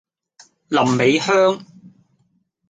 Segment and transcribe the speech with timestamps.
[0.69, 1.63] 臨尾香